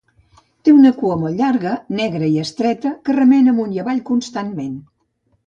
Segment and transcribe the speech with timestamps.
[0.63, 4.75] Té una cua molt llarga, negra i estreta que remena amunt i avall constantment.